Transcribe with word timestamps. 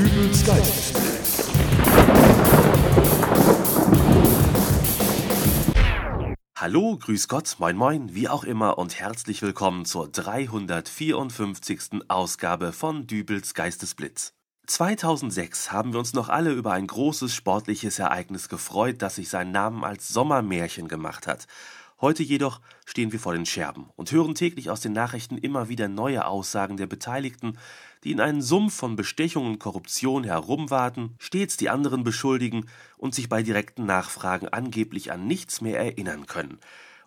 Dübels 0.00 0.46
Geistesblitz. 0.46 1.50
Hallo, 6.56 6.96
grüß 6.96 7.28
Gott, 7.28 7.56
moin 7.58 7.76
moin, 7.76 8.14
wie 8.14 8.30
auch 8.30 8.44
immer 8.44 8.78
und 8.78 8.98
herzlich 8.98 9.42
willkommen 9.42 9.84
zur 9.84 10.08
354. 10.08 12.08
Ausgabe 12.08 12.72
von 12.72 13.06
Dübels 13.06 13.52
Geistesblitz. 13.52 14.32
2006 14.66 15.70
haben 15.70 15.92
wir 15.92 15.98
uns 15.98 16.14
noch 16.14 16.30
alle 16.30 16.52
über 16.52 16.72
ein 16.72 16.86
großes 16.86 17.34
sportliches 17.34 17.98
Ereignis 17.98 18.48
gefreut, 18.48 19.02
das 19.02 19.16
sich 19.16 19.28
seinen 19.28 19.52
Namen 19.52 19.84
als 19.84 20.08
Sommermärchen 20.08 20.88
gemacht 20.88 21.26
hat. 21.26 21.46
Heute 22.00 22.22
jedoch 22.22 22.60
stehen 22.86 23.12
wir 23.12 23.20
vor 23.20 23.34
den 23.34 23.44
Scherben 23.44 23.90
und 23.94 24.10
hören 24.10 24.34
täglich 24.34 24.70
aus 24.70 24.80
den 24.80 24.94
Nachrichten 24.94 25.36
immer 25.36 25.68
wieder 25.68 25.86
neue 25.86 26.24
Aussagen 26.24 26.78
der 26.78 26.86
Beteiligten, 26.86 27.58
die 28.04 28.12
in 28.12 28.20
einen 28.20 28.40
Sumpf 28.40 28.74
von 28.74 28.96
Bestechung 28.96 29.46
und 29.46 29.58
Korruption 29.58 30.24
herumwarten, 30.24 31.14
stets 31.18 31.58
die 31.58 31.68
anderen 31.68 32.02
beschuldigen 32.02 32.66
und 32.96 33.14
sich 33.14 33.28
bei 33.28 33.42
direkten 33.42 33.84
Nachfragen 33.84 34.48
angeblich 34.48 35.12
an 35.12 35.26
nichts 35.26 35.60
mehr 35.60 35.78
erinnern 35.78 36.24
können. 36.24 36.58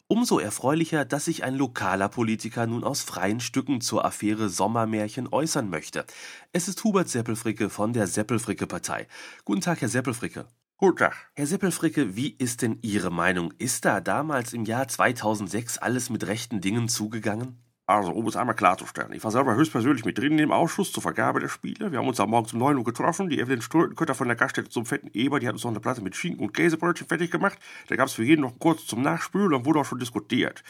Umso 0.07 0.37
erfreulicher, 0.37 1.05
dass 1.05 1.25
sich 1.25 1.43
ein 1.43 1.55
lokaler 1.55 2.07
Politiker 2.07 2.67
nun 2.67 2.83
aus 2.83 3.01
freien 3.01 3.39
Stücken 3.39 3.81
zur 3.81 4.05
Affäre 4.05 4.47
Sommermärchen 4.47 5.27
äußern 5.27 5.71
möchte. 5.71 6.05
Es 6.51 6.67
ist 6.67 6.83
Hubert 6.83 7.09
Seppelfricke 7.09 7.71
von 7.71 7.93
der 7.93 8.05
Seppelfricke-Partei. 8.05 9.07
Guten 9.43 9.61
Tag, 9.61 9.81
Herr 9.81 9.89
Seppelfricke. 9.89 10.45
Guten. 10.83 11.11
Herr 11.35 11.47
Seppelfricke, 11.47 12.17
wie 12.17 12.35
ist 12.37 12.61
denn 12.61 12.79
Ihre 12.81 13.09
Meinung? 13.09 13.53
Ist 13.57 13.85
da 13.85 14.01
damals 14.01 14.51
im 14.51 14.65
Jahr 14.65 14.85
2006 14.85 15.77
alles 15.77 16.09
mit 16.09 16.27
rechten 16.27 16.59
Dingen 16.59 16.89
zugegangen? 16.89 17.63
Also, 17.85 18.11
um 18.11 18.27
es 18.27 18.35
einmal 18.35 18.55
klarzustellen, 18.55 19.13
ich 19.13 19.23
war 19.23 19.31
selber 19.31 19.55
höchstpersönlich 19.55 20.03
mit 20.03 20.17
drin 20.17 20.33
in 20.33 20.39
dem 20.39 20.51
Ausschuss 20.51 20.91
zur 20.91 21.01
Vergabe 21.01 21.39
der 21.39 21.47
Spiele. 21.47 21.93
Wir 21.93 21.99
haben 21.99 22.07
uns 22.09 22.19
am 22.19 22.31
Morgen 22.31 22.49
um 22.51 22.59
9 22.59 22.77
Uhr 22.77 22.83
getroffen. 22.83 23.29
Die 23.29 23.39
Evelyn 23.39 23.61
Strötenkötter 23.61 24.13
von 24.13 24.27
der 24.27 24.35
Gaststätte 24.35 24.69
zum 24.69 24.85
fetten 24.85 25.09
Eber, 25.13 25.39
die 25.39 25.47
hat 25.47 25.53
uns 25.53 25.63
noch 25.63 25.71
eine 25.71 25.79
Platte 25.79 26.01
mit 26.01 26.17
Schinken 26.17 26.43
und 26.43 26.53
Käsebrötchen 26.53 27.07
fertig 27.07 27.31
gemacht. 27.31 27.57
Da 27.87 27.95
gab 27.95 28.07
es 28.07 28.13
für 28.13 28.25
jeden 28.25 28.41
noch 28.41 28.59
kurz 28.59 28.85
zum 28.85 29.01
Nachspülen 29.01 29.53
und 29.53 29.65
wurde 29.65 29.79
auch 29.79 29.85
schon 29.85 29.99
diskutiert. 29.99 30.63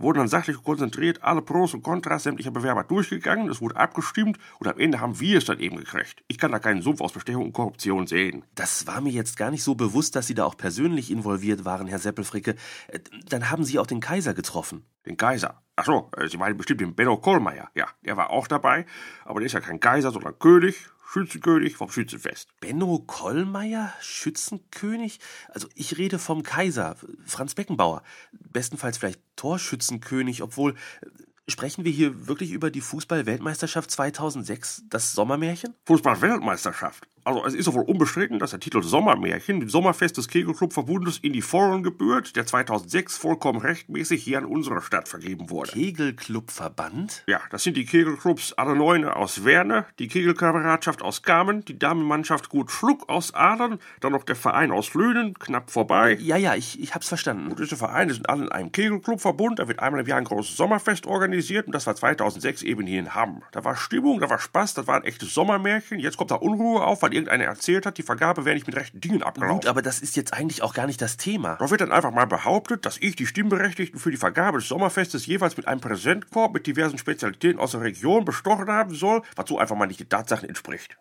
Da 0.00 0.04
wurden 0.04 0.20
dann 0.20 0.28
sachlich 0.28 0.56
und 0.56 0.64
konzentriert 0.64 1.22
alle 1.22 1.42
Pros 1.42 1.74
und 1.74 1.82
Kontras 1.82 2.22
sämtlicher 2.22 2.50
Bewerber 2.50 2.84
durchgegangen, 2.84 3.50
es 3.50 3.60
wurde 3.60 3.76
abgestimmt 3.76 4.38
und 4.58 4.66
am 4.66 4.78
Ende 4.78 4.98
haben 4.98 5.20
wir 5.20 5.36
es 5.36 5.44
dann 5.44 5.60
eben 5.60 5.76
gekriegt. 5.76 6.24
Ich 6.26 6.38
kann 6.38 6.52
da 6.52 6.58
keinen 6.58 6.80
Sumpf 6.80 7.02
aus 7.02 7.12
Bestechung 7.12 7.44
und 7.44 7.52
Korruption 7.52 8.06
sehen. 8.06 8.46
Das 8.54 8.86
war 8.86 9.02
mir 9.02 9.12
jetzt 9.12 9.36
gar 9.36 9.50
nicht 9.50 9.62
so 9.62 9.74
bewusst, 9.74 10.16
dass 10.16 10.26
Sie 10.26 10.32
da 10.32 10.46
auch 10.46 10.56
persönlich 10.56 11.10
involviert 11.10 11.66
waren, 11.66 11.86
Herr 11.86 11.98
Seppelfricke. 11.98 12.54
Äh, 12.88 13.00
Dann 13.28 13.50
haben 13.50 13.62
Sie 13.62 13.78
auch 13.78 13.86
den 13.86 14.00
Kaiser 14.00 14.32
getroffen. 14.32 14.86
Den 15.04 15.18
Kaiser. 15.18 15.60
Ach 15.76 15.84
so, 15.84 16.10
äh, 16.16 16.28
Sie 16.28 16.38
meinen 16.38 16.56
bestimmt 16.56 16.80
den 16.80 16.94
Benno 16.94 17.18
Kohlmeier. 17.18 17.68
Ja, 17.74 17.88
der 18.02 18.16
war 18.16 18.30
auch 18.30 18.46
dabei. 18.46 18.86
Aber 19.26 19.40
der 19.40 19.48
ist 19.48 19.52
ja 19.52 19.60
kein 19.60 19.80
Kaiser, 19.80 20.12
sondern 20.12 20.38
König, 20.38 20.88
Schützenkönig 21.12 21.76
vom 21.76 21.90
Schützenfest. 21.90 22.48
Benno 22.60 23.00
Kollmeier, 23.00 23.92
Schützenkönig? 24.00 25.18
Also 25.48 25.66
ich 25.74 25.98
rede 25.98 26.20
vom 26.20 26.44
Kaiser, 26.44 26.96
Franz 27.26 27.56
Beckenbauer. 27.56 28.04
Bestenfalls 28.30 28.98
vielleicht 28.98 29.20
Torschützenkönig, 29.34 30.40
obwohl 30.40 30.72
äh, 30.72 31.06
sprechen 31.50 31.84
wir 31.84 31.90
hier 31.90 32.28
wirklich 32.28 32.52
über 32.52 32.70
die 32.70 32.80
Fußball-Weltmeisterschaft 32.80 33.90
2006, 33.90 34.84
das 34.88 35.12
Sommermärchen? 35.12 35.74
Fußball-Weltmeisterschaft. 35.86 37.08
Also 37.24 37.44
es 37.44 37.54
ist 37.54 37.68
doch 37.68 37.74
wohl 37.74 37.84
unbestritten, 37.84 38.38
dass 38.38 38.50
der 38.50 38.60
Titel 38.60 38.82
Sommermärchen 38.82 39.60
dem 39.60 39.68
Sommerfest 39.68 40.16
des 40.16 40.28
Kegelclub-Verbundes 40.28 41.18
in 41.18 41.32
die 41.32 41.42
Vollen 41.42 41.82
gebührt, 41.82 42.34
der 42.36 42.46
2006 42.46 43.16
vollkommen 43.16 43.60
rechtmäßig 43.60 44.22
hier 44.22 44.38
an 44.38 44.44
unsere 44.44 44.80
Stadt 44.80 45.08
vergeben 45.08 45.50
wurde. 45.50 45.72
Kegelclubverband? 45.72 47.24
Ja, 47.26 47.40
das 47.50 47.62
sind 47.62 47.76
die 47.76 47.84
Kegelclubs 47.84 48.54
alle 48.54 48.74
Neune 48.74 49.16
aus 49.16 49.44
Werne, 49.44 49.86
die 49.98 50.08
Kegelkameradschaft 50.08 51.02
aus 51.02 51.22
Kamen, 51.22 51.64
die 51.64 51.78
Damenmannschaft 51.78 52.48
Gut 52.48 52.70
Schluck 52.70 53.08
aus 53.08 53.34
Adern, 53.34 53.78
dann 54.00 54.12
noch 54.12 54.24
der 54.24 54.36
Verein 54.36 54.70
aus 54.70 54.94
Löhnen, 54.94 55.34
knapp 55.34 55.70
vorbei. 55.70 56.16
Ja, 56.20 56.36
ja, 56.36 56.54
ich, 56.54 56.80
ich 56.80 56.94
hab's 56.94 57.08
verstanden. 57.08 57.50
Und 57.50 57.58
diese 57.58 57.76
Vereine 57.76 58.14
sind 58.14 58.28
alle 58.28 58.44
in 58.44 58.52
einem 58.52 58.72
Kegelclubverbund, 58.72 59.58
da 59.58 59.68
wird 59.68 59.80
einmal 59.80 60.00
im 60.00 60.06
Jahr 60.06 60.18
ein 60.18 60.24
großes 60.24 60.56
Sommerfest 60.56 61.06
organisiert 61.06 61.66
und 61.66 61.74
das 61.74 61.86
war 61.86 61.94
2006 61.94 62.62
eben 62.62 62.86
hier 62.86 62.98
in 62.98 63.14
Hamm. 63.14 63.42
Da 63.52 63.64
war 63.64 63.76
Stimmung, 63.76 64.20
da 64.20 64.30
war 64.30 64.38
Spaß, 64.38 64.74
das 64.74 64.86
war 64.86 64.96
ein 64.96 65.04
echtes 65.04 65.34
Sommermärchen. 65.34 65.98
Jetzt 65.98 66.16
kommt 66.16 66.30
da 66.30 66.36
Unruhe 66.36 66.82
auf, 66.82 67.02
weil 67.02 67.09
irgendeiner 67.12 67.44
erzählt 67.44 67.86
hat, 67.86 67.98
die 67.98 68.02
Vergabe 68.02 68.44
wäre 68.44 68.54
nicht 68.54 68.66
mit 68.66 68.76
rechten 68.76 69.00
Dingen 69.00 69.22
abgelaufen. 69.22 69.60
Gut, 69.60 69.66
aber 69.66 69.82
das 69.82 70.00
ist 70.00 70.16
jetzt 70.16 70.34
eigentlich 70.34 70.62
auch 70.62 70.74
gar 70.74 70.86
nicht 70.86 71.00
das 71.00 71.16
Thema. 71.16 71.56
Da 71.56 71.70
wird 71.70 71.80
dann 71.80 71.92
einfach 71.92 72.10
mal 72.10 72.26
behauptet, 72.26 72.86
dass 72.86 72.98
ich 72.98 73.16
die 73.16 73.26
Stimmberechtigten 73.26 73.98
für 73.98 74.10
die 74.10 74.16
Vergabe 74.16 74.58
des 74.58 74.68
Sommerfestes 74.68 75.26
jeweils 75.26 75.56
mit 75.56 75.66
einem 75.68 75.80
Präsentkorb 75.80 76.52
mit 76.52 76.66
diversen 76.66 76.98
Spezialitäten 76.98 77.60
aus 77.60 77.72
der 77.72 77.82
Region 77.82 78.24
bestochen 78.24 78.68
haben 78.68 78.94
soll, 78.94 79.22
was 79.36 79.48
so 79.48 79.58
einfach 79.58 79.76
mal 79.76 79.86
nicht 79.86 80.00
den 80.00 80.08
Tatsachen 80.08 80.48
entspricht. 80.48 80.98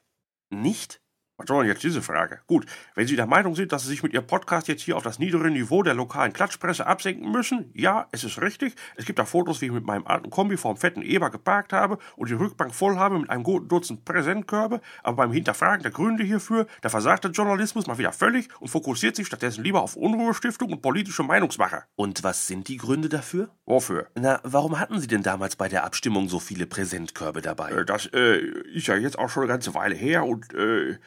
Nicht? 0.50 1.02
Was 1.40 1.48
soll 1.48 1.64
denn 1.64 1.72
jetzt 1.72 1.84
diese 1.84 2.02
Frage? 2.02 2.42
Gut, 2.48 2.66
wenn 2.96 3.08
Sie 3.08 3.16
der 3.16 3.26
Meinung 3.26 3.56
sind, 3.56 3.72
dass 3.72 3.84
Sie 3.84 3.88
sich 3.88 4.04
mit 4.04 4.12
Ihrem 4.12 4.28
Podcast 4.28 4.68
jetzt 4.68 4.82
hier 4.82 4.98
auf 4.98 5.04
das 5.04 5.20
niedere 5.20 5.50
Niveau 5.50 5.84
der 5.84 5.94
lokalen 5.94 6.34
Klatschpresse 6.34 6.86
absenken 6.86 7.32
müssen, 7.32 7.72
ja, 7.74 8.08
es 8.12 8.26
ist 8.26 8.42
richtig. 8.42 8.76
Es 8.98 9.06
gibt 9.06 9.20
da 9.20 9.24
Fotos, 9.24 9.62
wie 9.62 9.68
ich 9.68 9.72
mit 9.72 9.86
meinem 9.86 10.06
alten 10.06 10.30
Kombi 10.30 10.58
vorm 10.58 10.76
fetten 10.76 11.02
Eber 11.02 11.30
geparkt 11.30 11.72
habe 11.72 11.98
und 12.18 12.30
die 12.30 12.34
Rückbank 12.34 12.76
voll 12.76 12.98
habe 12.98 13.18
mit 13.18 13.30
einem 13.30 13.44
guten 13.44 13.70
Dutzend 13.70 14.04
Präsentkörbe, 14.04 14.82
aber 15.02 15.16
beim 15.16 15.32
Hinterfragen 15.32 15.82
der 15.82 15.92
Gründe 15.92 16.26
hierfür, 16.26 16.68
da 16.82 16.90
versagt 16.90 17.24
der 17.24 17.32
Journalismus 17.32 17.88
mal 17.88 17.98
wieder 17.98 18.12
völlig 18.12 18.50
und 18.60 18.68
fokussiert 18.68 19.16
sich 19.16 19.28
stattdessen 19.28 19.64
lieber 19.64 19.82
auf 19.82 19.96
Unruhestiftung 19.96 20.74
und 20.74 20.82
politische 20.82 21.24
Meinungsmache. 21.24 21.84
Und 21.96 22.22
was 22.22 22.48
sind 22.48 22.68
die 22.68 22.76
Gründe 22.78 23.08
dafür? 23.08 23.50
Wofür? 23.66 24.08
Na, 24.16 24.42
warum 24.44 24.78
hatten 24.78 25.00
Sie 25.00 25.08
denn 25.08 25.24
damals 25.24 25.56
bei 25.56 25.70
der 25.70 25.86
Abstimmung 25.86 26.28
so 26.28 26.40
viele 26.40 26.68
Präsentkörbe 26.68 27.42
dabei? 27.42 27.72
Äh, 27.72 27.86
Das 27.86 28.08
äh, 28.08 28.40
ist 28.74 28.88
ja 28.88 28.98
jetzt 28.98 29.18
auch 29.18 29.30
schon 29.30 29.44
eine 29.44 29.52
ganze 29.54 29.74
Weile 29.74 29.96
her 29.96 30.26
und 30.26 30.54
äh, 30.54 30.98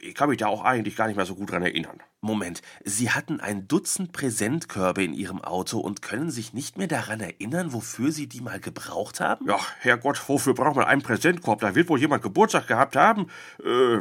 ich 0.00 0.14
kann 0.14 0.28
mich 0.28 0.38
da 0.38 0.46
auch 0.46 0.64
eigentlich 0.64 0.96
gar 0.96 1.06
nicht 1.06 1.16
mehr 1.16 1.26
so 1.26 1.34
gut 1.34 1.50
dran 1.50 1.62
erinnern. 1.62 2.00
Moment, 2.20 2.60
Sie 2.84 3.10
hatten 3.10 3.40
ein 3.40 3.66
Dutzend 3.66 4.12
Präsentkörbe 4.12 5.02
in 5.02 5.14
Ihrem 5.14 5.40
Auto 5.40 5.78
und 5.78 6.02
können 6.02 6.30
sich 6.30 6.52
nicht 6.52 6.76
mehr 6.76 6.86
daran 6.86 7.20
erinnern, 7.20 7.72
wofür 7.72 8.12
Sie 8.12 8.26
die 8.26 8.42
mal 8.42 8.60
gebraucht 8.60 9.20
haben? 9.20 9.46
Ja, 9.48 9.58
Herrgott, 9.78 10.28
wofür 10.28 10.54
braucht 10.54 10.76
man 10.76 10.84
einen 10.84 11.02
Präsentkorb? 11.02 11.60
Da 11.60 11.74
wird 11.74 11.88
wohl 11.88 11.98
jemand 11.98 12.22
Geburtstag 12.22 12.66
gehabt 12.66 12.96
haben. 12.96 13.28
Äh, 13.64 14.00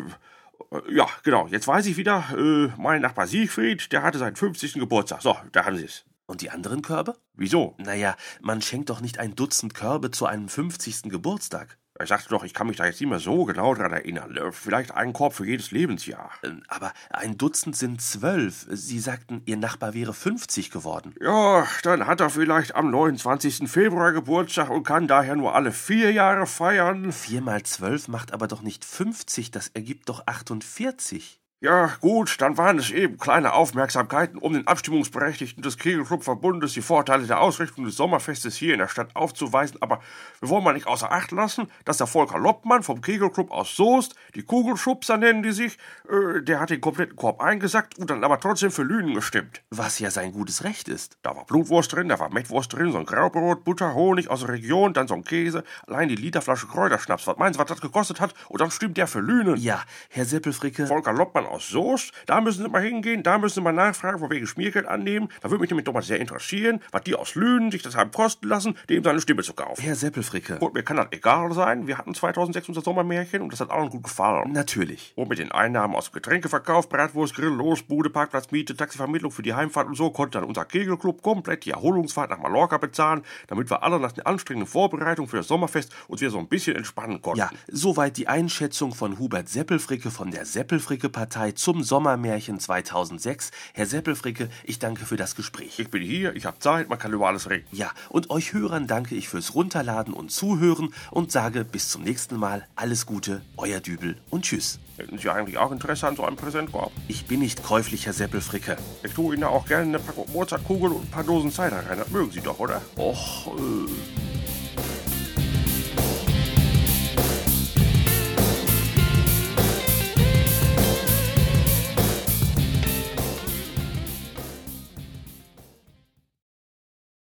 ja, 0.94 1.08
genau. 1.24 1.48
Jetzt 1.48 1.68
weiß 1.68 1.86
ich 1.86 1.98
wieder, 1.98 2.26
äh, 2.38 2.70
mein 2.78 3.02
Nachbar 3.02 3.28
Siegfried, 3.28 3.92
der 3.92 4.04
hatte 4.04 4.20
seinen 4.20 4.36
50. 4.36 4.74
Geburtstag. 4.74 5.22
So, 5.22 5.38
da 5.52 5.66
haben 5.66 5.78
Sie 5.78 5.86
es. 5.86 6.06
Und 6.26 6.42
die 6.42 6.52
anderen 6.52 6.84
Körbe? 6.84 7.16
Wieso? 7.34 7.76
Naja, 7.80 8.16
man 8.42 8.62
schenkt 8.62 8.92
doch 8.92 9.02
nicht 9.02 9.18
ein 9.18 9.36
Dutzend 9.36 9.74
Körbe 9.74 10.12
zu 10.12 10.28
einem 10.28 10.48
50. 10.48 11.04
Geburtstag. 11.10 11.79
Ich 12.02 12.08
sagte 12.08 12.30
doch, 12.30 12.46
ich 12.46 12.54
kann 12.54 12.68
mich 12.68 12.78
da 12.78 12.86
jetzt 12.86 13.02
nicht 13.02 13.10
mehr 13.10 13.20
so 13.20 13.44
genau 13.44 13.74
dran 13.74 13.92
erinnern. 13.92 14.36
Äh, 14.38 14.52
Vielleicht 14.54 14.92
einen 14.92 15.12
Korb 15.12 15.34
für 15.34 15.46
jedes 15.46 15.72
Lebensjahr. 15.72 16.32
Äh, 16.44 16.52
Aber 16.70 16.94
ein 17.10 17.38
Dutzend 17.38 17.76
sind 17.76 18.02
zwölf. 18.02 18.66
Sie 18.70 19.00
sagten, 19.00 19.42
Ihr 19.46 19.58
Nachbar 19.58 19.94
wäre 19.94 20.14
50 20.14 20.72
geworden. 20.72 21.14
Ja, 21.20 21.68
dann 21.84 22.08
hat 22.08 22.22
er 22.22 22.30
vielleicht 22.30 22.74
am 22.76 22.90
29. 22.90 23.70
Februar 23.70 24.14
Geburtstag 24.14 24.70
und 24.70 24.84
kann 24.84 25.08
daher 25.08 25.36
nur 25.36 25.56
alle 25.56 25.74
vier 25.74 26.12
Jahre 26.14 26.48
feiern. 26.48 27.12
Vier 27.12 27.42
mal 27.42 27.64
zwölf 27.64 28.08
macht 28.08 28.32
aber 28.32 28.48
doch 28.48 28.62
nicht 28.62 28.86
50, 28.86 29.52
das 29.52 29.68
ergibt 29.70 30.08
doch 30.08 30.26
48. 30.26 31.40
Ja, 31.62 31.88
gut, 32.00 32.40
dann 32.40 32.58
waren 32.58 32.80
es 32.80 32.90
eben 32.90 33.18
kleine 33.18 33.52
Aufmerksamkeiten, 33.52 34.38
um 34.38 34.54
den 34.54 34.66
Abstimmungsberechtigten 34.66 35.62
des 35.62 35.78
Kegelclub-Verbundes 35.78 36.72
die 36.72 36.82
Vorteile 36.82 37.28
der 37.28 37.42
Ausrichtung 37.42 37.84
des 37.84 37.98
Sommerfestes 37.98 38.56
hier 38.56 38.72
in 38.72 38.80
der 38.80 38.88
Stadt 38.88 39.14
aufzuweisen, 39.14 39.78
aber 39.82 40.00
wir 40.40 40.48
wollen 40.48 40.64
mal 40.64 40.72
nicht 40.72 40.88
außer 40.88 41.12
Acht 41.12 41.32
lassen, 41.32 41.70
dass 41.84 41.98
der 41.98 42.08
Volker 42.08 42.40
Loppmann 42.40 42.82
vom 42.82 43.02
Kegelclub 43.02 43.52
aus 43.52 43.76
Soest, 43.76 44.16
die 44.36 44.44
Kugelschubser 44.44 45.18
nennen 45.18 45.44
die 45.44 45.52
sich, 45.52 45.78
äh, 46.08 46.42
der 46.42 46.62
hat 46.62 46.70
den 46.70 46.80
kompletten 46.80 47.18
Korb 47.18 47.42
eingesackt 47.42 48.00
und 48.00 48.10
dann 48.10 48.24
aber 48.24 48.40
trotzdem 48.40 48.72
für 48.72 48.84
Lünen 48.84 49.14
gestimmt. 49.14 49.62
Was 49.70 50.00
ja 50.00 50.12
sein 50.12 50.32
gutes 50.32 50.64
Recht 50.64 50.88
ist. 50.88 51.18
Da 51.24 51.36
war 51.36 51.46
Blutwurst 51.46 51.92
drin, 51.92 52.08
da 52.08 52.20
war 52.20 52.34
Mettwurst 52.34 52.72
drin, 52.72 52.94
so 52.94 53.00
ein 53.00 53.06
Graubrot, 53.06 53.66
Butter, 53.66 53.96
Honig 53.96 54.30
aus 54.30 54.40
der 54.40 54.50
Region, 54.50 54.94
dann 54.94 55.10
so 55.10 55.14
ein 55.14 55.26
Käse, 55.26 55.66
allein 55.88 56.08
die 56.08 56.16
Literflasche 56.16 56.68
Kräuterschnaps. 56.68 57.28
Was 57.28 57.36
meinen 57.36 57.52
Sie, 57.52 57.60
was 57.60 57.68
das 57.68 57.82
gekostet 57.82 58.22
hat? 58.22 58.34
Und 58.48 58.62
dann 58.62 58.72
stimmt 58.72 58.96
der 58.96 59.08
für 59.08 59.20
Lünen. 59.20 59.58
Ja, 59.58 59.84
Herr 60.08 60.24
Seppelfricke. 60.24 60.88
Volker 60.88 61.12
Loppmann 61.12 61.49
aus 61.50 61.70
Soest, 61.70 62.14
da 62.26 62.42
müssen 62.42 62.64
Sie 62.64 62.70
mal 62.70 62.82
hingehen, 62.82 63.24
da 63.24 63.38
müssen 63.38 63.56
Sie 63.56 63.62
mal 63.62 63.74
nachfragen, 63.74 64.20
von 64.20 64.30
wegen 64.30 64.48
Schmiergeld 64.48 64.86
annehmen. 64.86 65.30
Da 65.42 65.50
würde 65.50 65.62
mich 65.62 65.70
nämlich 65.70 65.86
doch 65.86 65.94
mal 65.94 66.02
sehr 66.02 66.20
interessieren, 66.20 66.82
was 66.92 67.04
die 67.04 67.16
aus 67.16 67.36
Lünen 67.36 67.72
sich 67.72 67.82
das 67.82 67.96
haben 67.96 68.12
kosten 68.12 68.48
lassen, 68.48 68.76
dem 68.90 69.04
seine 69.04 69.22
Stimme 69.22 69.44
zu 69.44 69.54
kaufen. 69.54 69.82
Herr 69.82 69.96
Seppelfricke. 69.96 70.60
Und 70.60 70.74
mir 70.74 70.84
kann 70.84 70.98
das 70.98 71.08
egal 71.12 71.52
sein, 71.54 71.88
wir 71.88 71.98
hatten 71.98 72.14
2006 72.14 72.70
unser 72.70 72.82
Sommermärchen 72.82 73.42
und 73.42 73.52
das 73.52 73.60
hat 73.60 73.72
allen 73.72 73.90
gut 73.90 74.04
gefallen. 74.04 74.52
Natürlich. 74.52 75.14
Und 75.16 75.30
mit 75.30 75.40
den 75.40 75.52
Einnahmen 75.52 75.96
aus 75.96 76.12
Getränkeverkauf, 76.12 76.90
Bratwurst, 76.90 77.36
Grill, 77.36 77.50
Losbude, 77.50 78.10
Parkplatzmiete, 78.10 78.76
Taxivermittlung 78.76 79.32
für 79.32 79.42
die 79.42 79.54
Heimfahrt 79.54 79.88
und 79.88 79.96
so 79.96 80.10
konnte 80.12 80.40
dann 80.40 80.48
unser 80.48 80.66
Kegelclub 80.66 81.22
komplett 81.22 81.66
die 81.66 81.72
Erholungsfahrt 81.72 82.30
nach 82.30 82.40
Mallorca 82.40 82.78
bezahlen, 82.78 83.24
damit 83.48 83.70
wir 83.70 83.84
alle 83.84 84.00
nach 84.00 84.12
den 84.12 84.26
anstrengenden 84.26 84.68
Vorbereitungen 84.68 85.30
für 85.30 85.38
das 85.38 85.48
Sommerfest 85.48 85.94
uns 86.08 86.22
wieder 86.22 86.32
so 86.32 86.40
ein 86.40 86.48
bisschen 86.48 86.76
entspannen 86.76 87.22
konnten. 87.22 87.40
Ja, 87.40 87.50
soweit 87.68 88.18
die 88.18 88.28
Einschätzung 88.28 88.94
von 88.94 89.20
Hubert 89.20 89.50
Seppelfricke 89.50 90.12
von 90.12 90.32
der 90.32 90.46
Seppelfricke-Partei. 90.46 91.39
Zeit 91.40 91.58
zum 91.58 91.84
Sommermärchen 91.84 92.60
2006. 92.60 93.52
Herr 93.74 93.86
Seppelfricke, 93.86 94.50
ich 94.66 94.78
danke 94.78 95.06
für 95.06 95.16
das 95.16 95.36
Gespräch. 95.36 95.80
Ich 95.80 95.90
bin 95.90 96.02
hier, 96.02 96.36
ich 96.36 96.46
habe 96.46 96.60
Zeit, 96.60 96.90
man 96.90 97.00
kann 97.00 97.14
über 97.14 97.30
alles 97.30 97.50
reden. 97.50 97.66
Ja, 97.72 97.92
und 98.10 98.30
euch 98.30 98.52
Hörern 98.52 98.88
danke 98.88 99.16
ich 99.16 99.30
fürs 99.30 99.56
Runterladen 99.56 100.14
und 100.14 100.32
Zuhören 100.32 100.94
und 101.12 101.32
sage 101.32 101.64
bis 101.64 101.88
zum 101.88 102.04
nächsten 102.04 102.36
Mal 102.36 102.68
alles 102.76 103.06
Gute, 103.06 103.42
euer 103.56 103.80
Dübel 103.80 104.18
und 104.30 104.44
tschüss. 104.44 104.80
Hätten 104.98 105.18
Sie 105.18 105.30
eigentlich 105.30 105.58
auch 105.58 105.72
Interesse 105.72 106.10
an 106.10 106.18
so 106.18 106.26
einem 106.26 106.36
Präsentkorb? 106.36 106.92
Ich 107.08 107.26
bin 107.26 107.40
nicht 107.40 107.64
käuflich, 107.64 108.06
Herr 108.06 108.12
Seppelfricke. 108.12 108.76
Ich 109.04 109.14
tue 109.14 109.34
Ihnen 109.34 109.46
auch 109.46 109.66
gerne 109.66 109.86
eine 109.86 110.00
Packung 110.00 110.30
Mozartkugel 110.34 110.92
und 110.92 111.06
ein 111.06 111.10
paar 111.10 111.24
Dosen 111.24 111.52
Cider 111.52 111.86
rein. 111.90 112.00
Das 112.00 112.10
mögen 112.10 112.32
Sie 112.32 112.42
doch, 112.42 112.60
oder? 112.60 112.82
Och, 112.98 113.48
äh 113.48 114.29